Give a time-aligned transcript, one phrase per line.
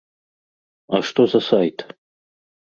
[0.95, 1.77] А што за сайт?